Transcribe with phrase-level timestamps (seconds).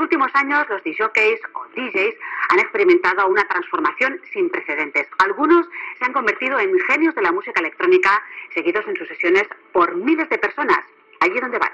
[0.00, 2.14] últimos años, los DJs o DJs
[2.48, 5.06] han experimentado una transformación sin precedentes.
[5.18, 5.66] Algunos
[5.98, 10.28] se han convertido en genios de la música electrónica, seguidos en sus sesiones por miles
[10.28, 10.80] de personas.
[11.20, 11.70] Allí donde van.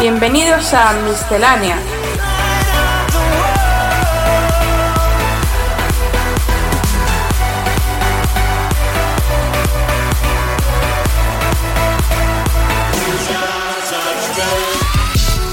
[0.00, 1.76] Bienvenidos a Miscelánea.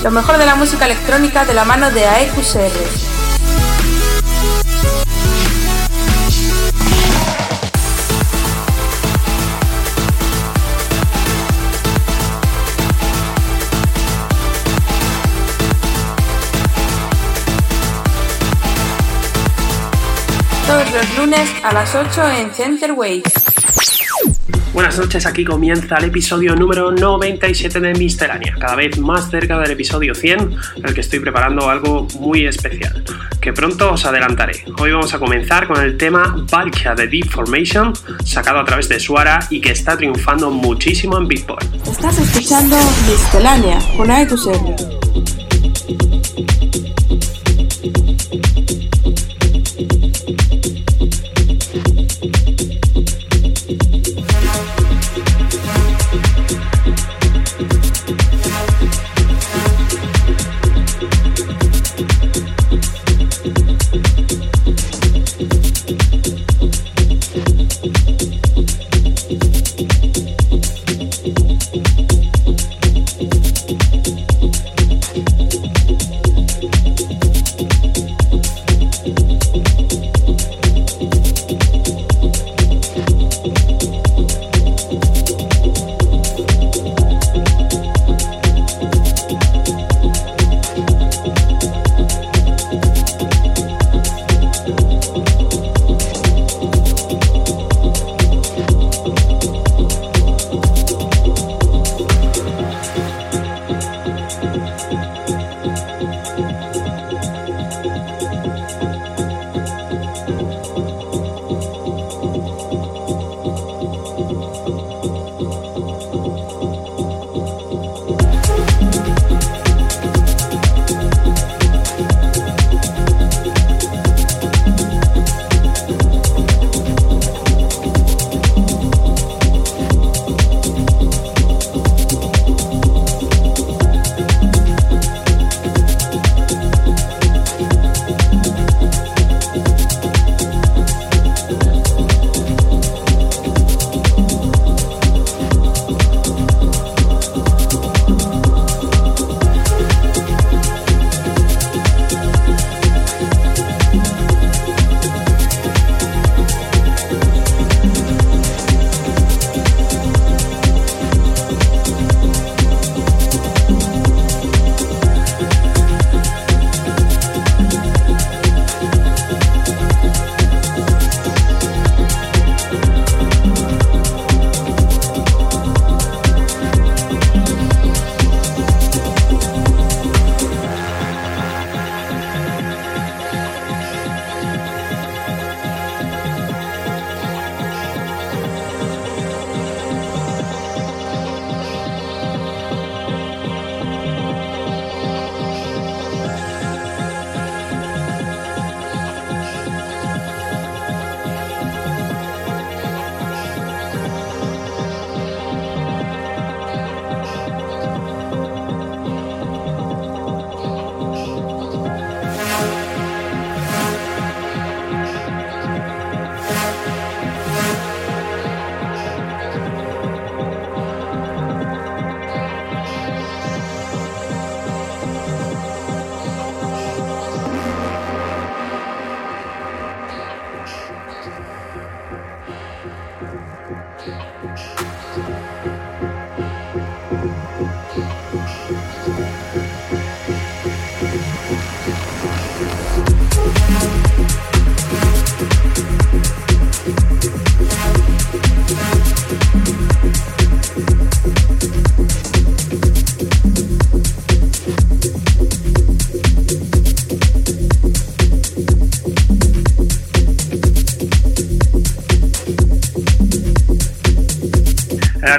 [0.04, 2.72] Lo mejor de la música electrónica de la mano de AEQCR.
[20.66, 23.51] Todos los lunes a las 8 en Center Waves.
[24.74, 29.72] Buenas noches, aquí comienza el episodio número 97 de Miscelánea, cada vez más cerca del
[29.72, 33.04] episodio 100, en el que estoy preparando algo muy especial,
[33.42, 34.64] que pronto os adelantaré.
[34.80, 37.92] Hoy vamos a comenzar con el tema Valkia de Deep Formation,
[38.24, 41.66] sacado a través de Suara y que está triunfando muchísimo en Beatport.
[41.86, 42.78] Estás escuchando
[43.10, 45.41] Miscelánea con AEQCR.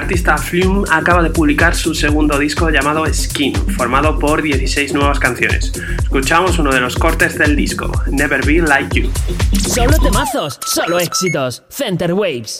[0.03, 5.71] artista Flume acaba de publicar su segundo disco llamado Skin, formado por 16 nuevas canciones.
[6.01, 9.09] Escuchamos uno de los cortes del disco, Never Be Like You.
[9.65, 12.59] Solo temazos, solo éxitos, Center Waves.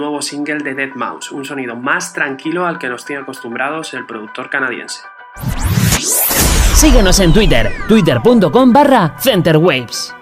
[0.00, 4.06] nuevo single de Dead Mouse, un sonido más tranquilo al que nos tiene acostumbrados el
[4.06, 5.00] productor canadiense.
[6.74, 10.14] Síguenos en Twitter, twitter.com barra Centerwaves.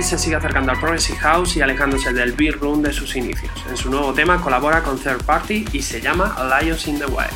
[0.00, 3.52] Se sigue acercando al Progressive House y alejándose del Beat Room de sus inicios.
[3.68, 7.30] En su nuevo tema colabora con Third Party y se llama Lions in the Wild.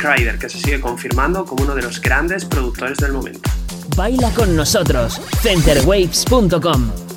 [0.00, 3.50] Que se sigue confirmando como uno de los grandes productores del momento.
[3.94, 7.09] Baila con nosotros, centerwaves.com.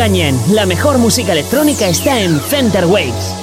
[0.00, 3.39] engañen, la mejor música electrónica está en Center Waves.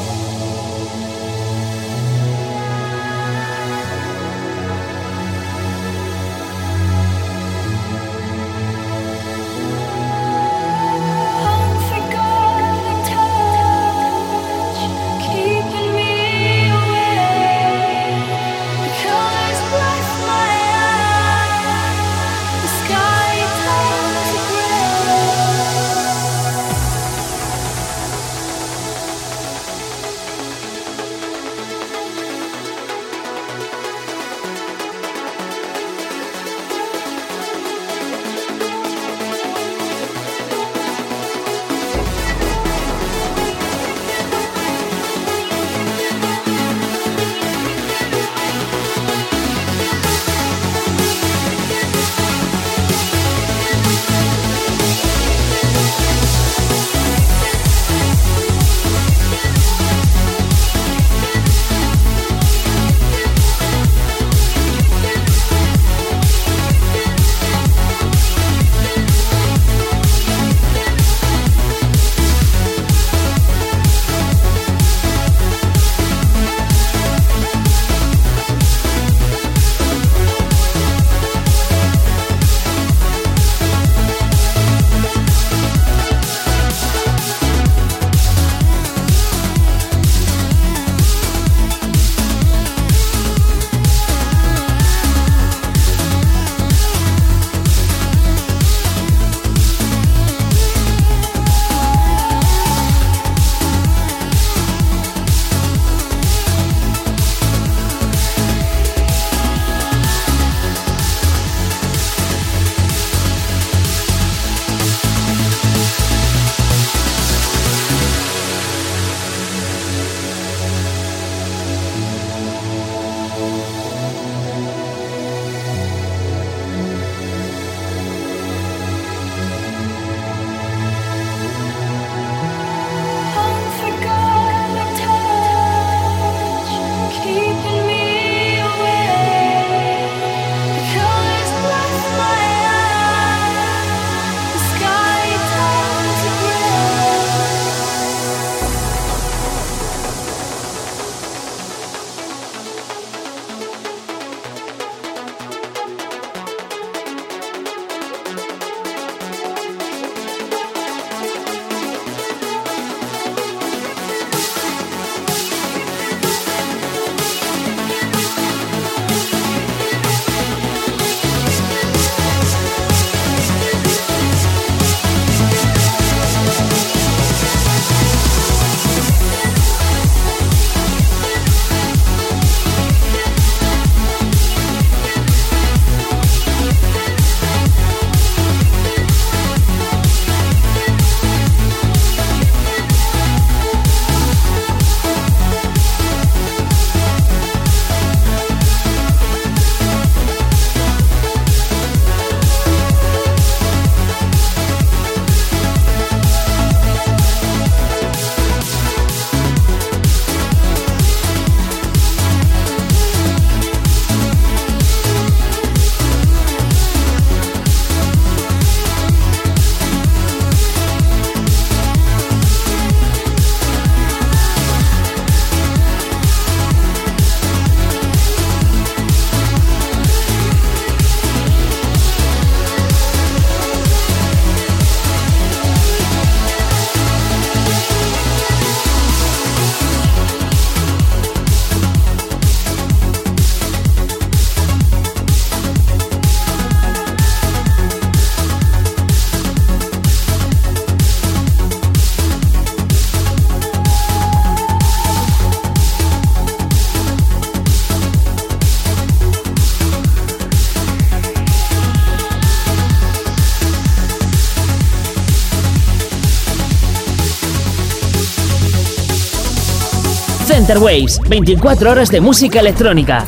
[270.75, 273.25] Waves, 24 horas de música electrónica.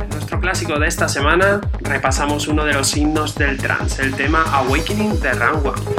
[0.00, 4.42] En nuestro clásico de esta semana repasamos uno de los himnos del trance, el tema
[4.50, 5.74] Awakening de Rangwa.
[5.74, 5.91] Damos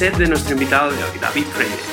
[0.00, 1.89] de nuestro invitado de hoy, David Freire.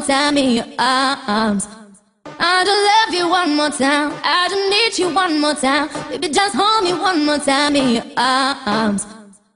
[0.00, 0.36] More time.
[0.36, 1.68] In your arms.
[2.38, 4.12] I just love you one more time.
[4.24, 5.88] I just need you one more time.
[6.08, 9.06] Baby, just hold me one more time in your arms.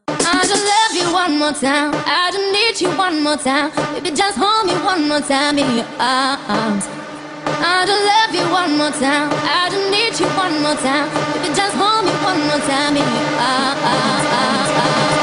[0.09, 1.93] I just love you one more time.
[2.07, 3.71] I just need you one more time.
[3.95, 6.89] Baby, just hold me one more time in your arms.
[7.47, 9.31] I just love you one more time.
[9.33, 11.09] I just need you one more time.
[11.41, 15.14] Baby, just hold me one more time in your arms.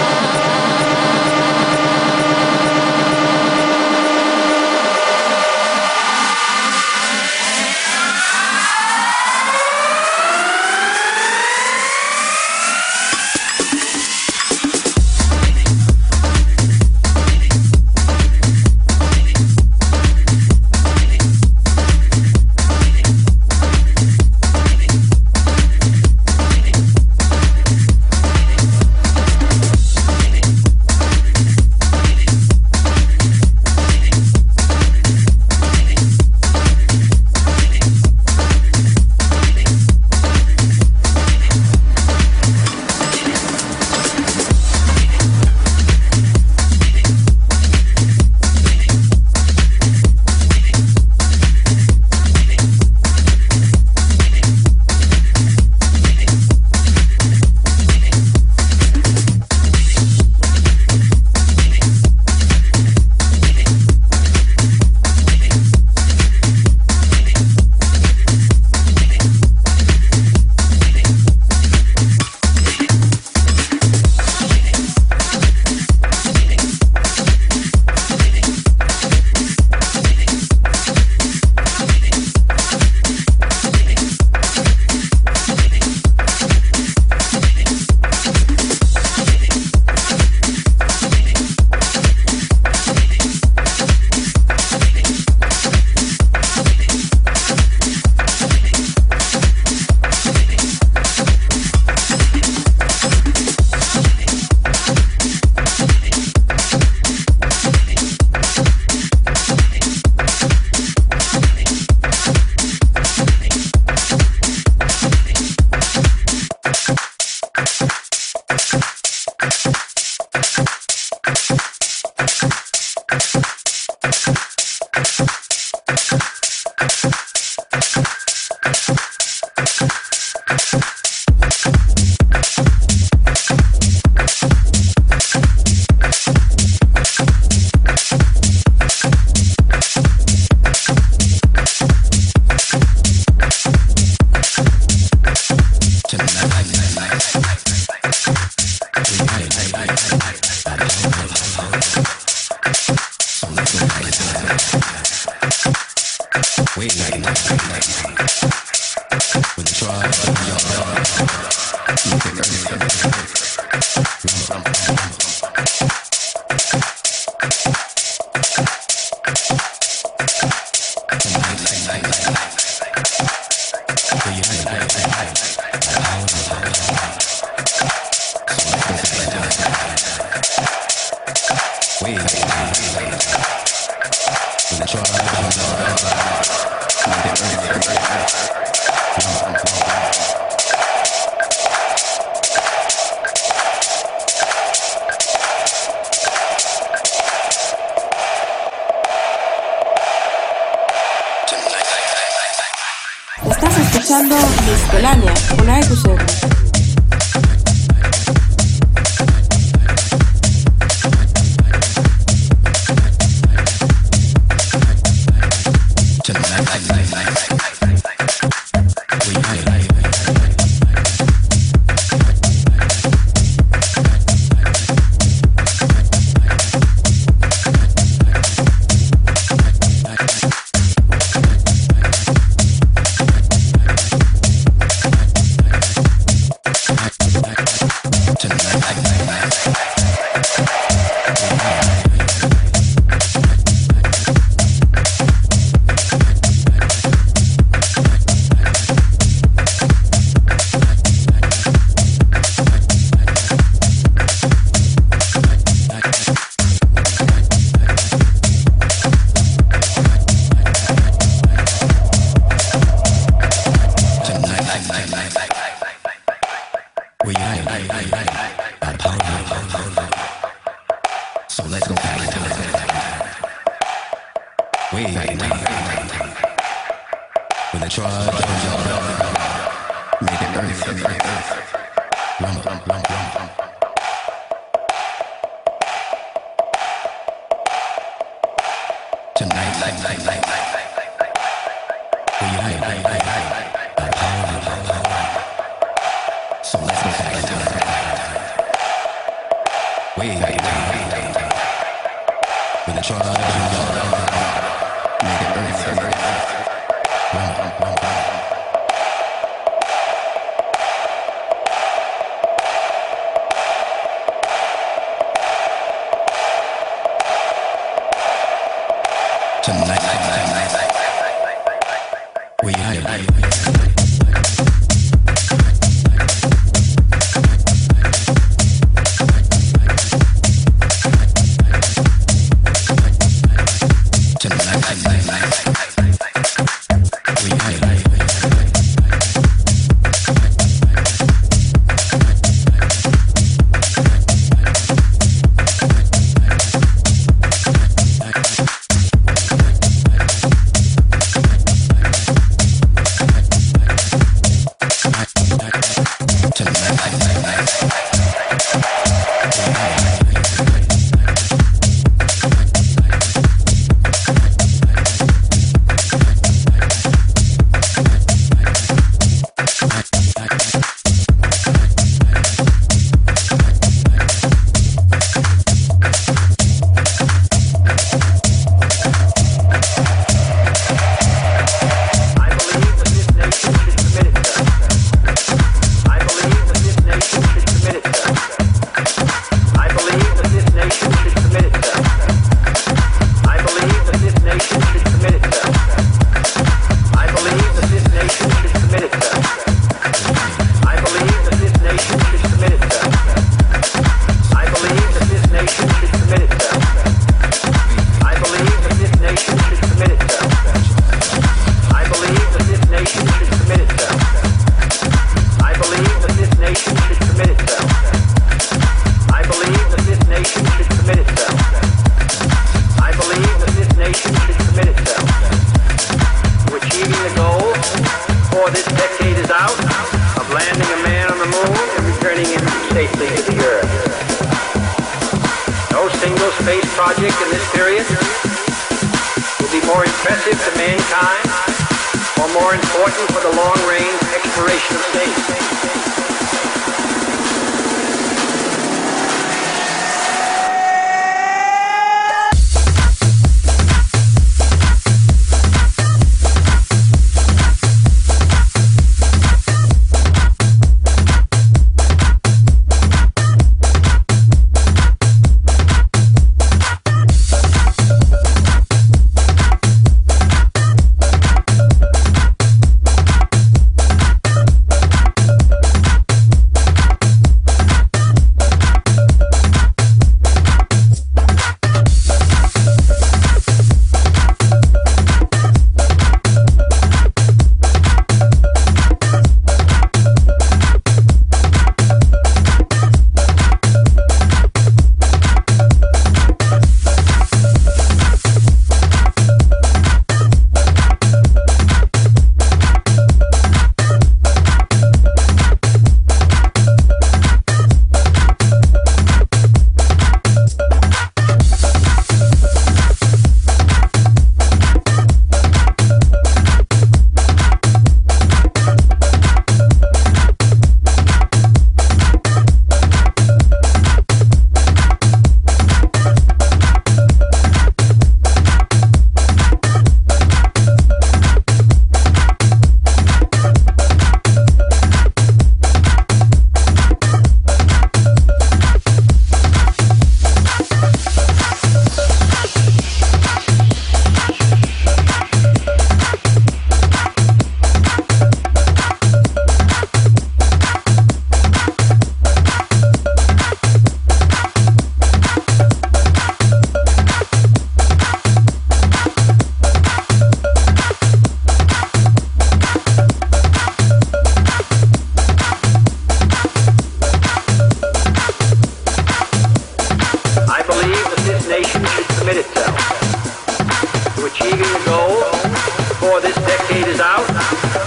[577.22, 577.46] out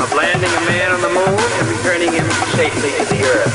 [0.02, 2.26] of landing a man on the moon and returning him
[2.58, 3.54] safely to the earth.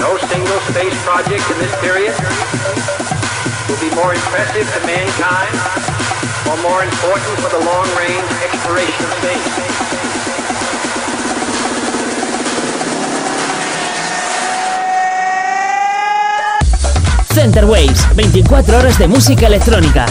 [0.00, 2.16] No single space project in this period
[3.68, 5.54] will be more impressive to mankind
[6.48, 9.70] or more important for the long-range exploration of space.
[17.34, 20.06] Center Waves, 24 horas de música electrónica.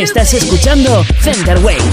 [0.00, 1.84] Estás escuchando Center Waves.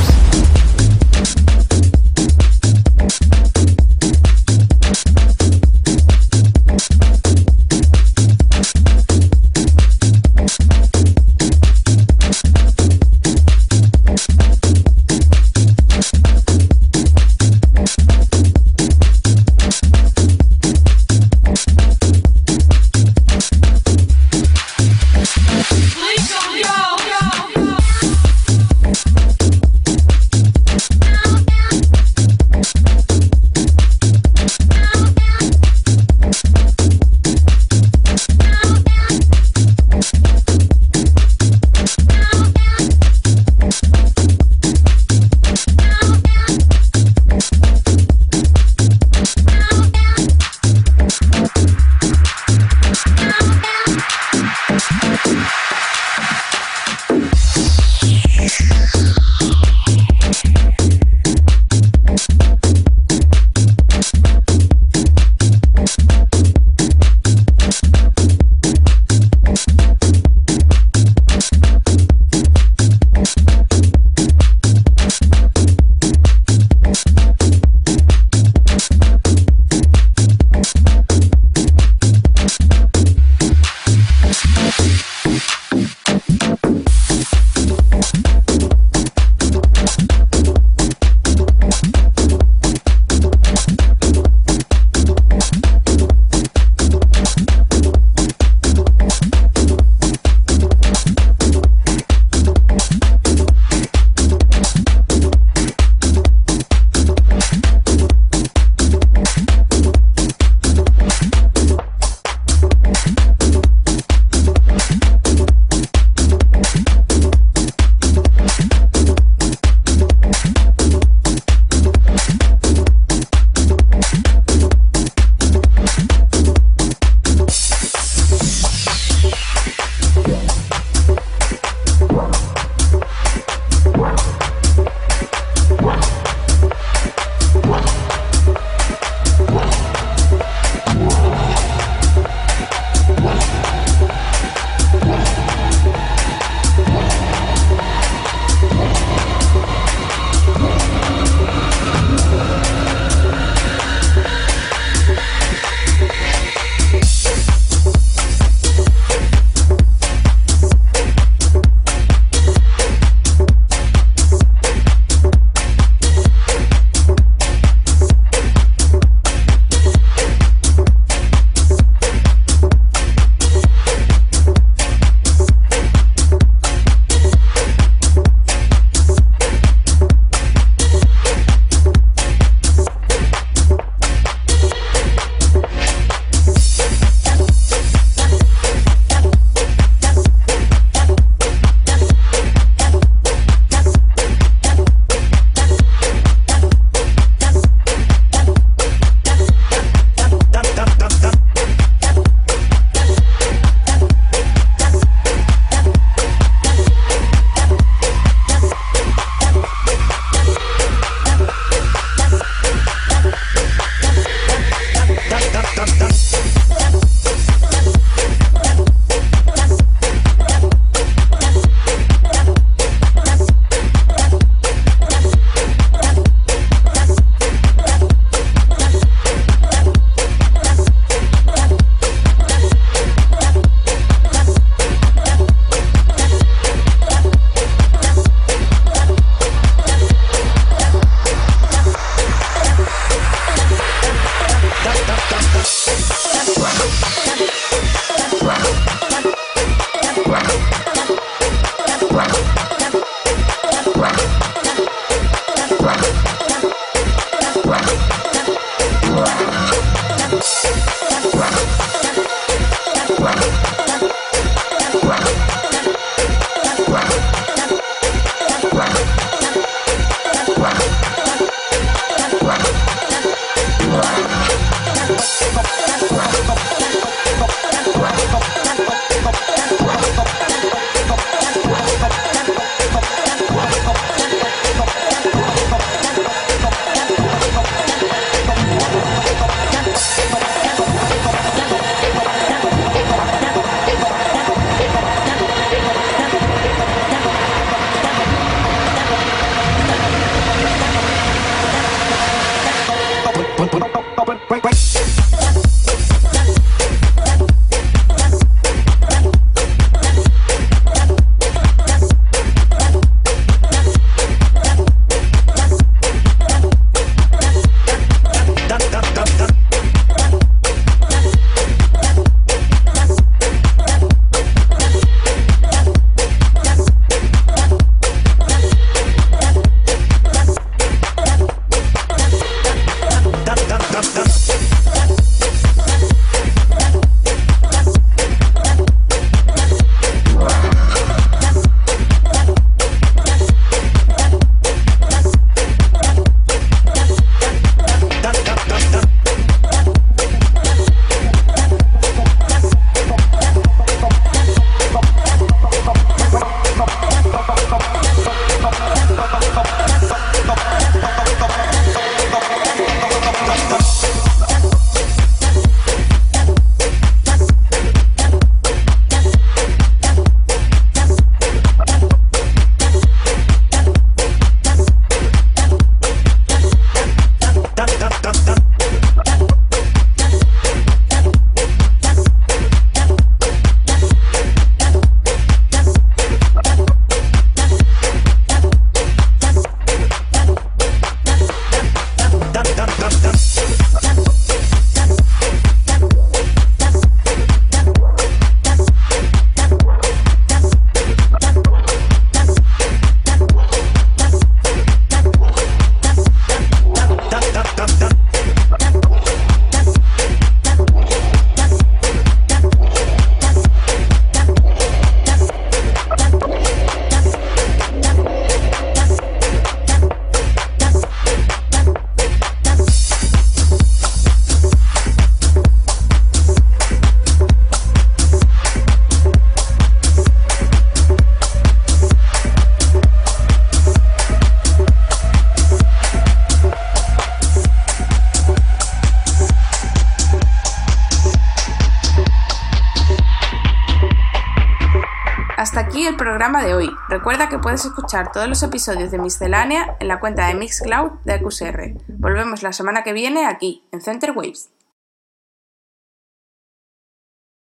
[448.07, 451.93] Escuchar todos los episodios de Miscelánea en la cuenta de Mixcloud de QSR.
[452.07, 454.69] Volvemos la semana que viene aquí, en Center Waves.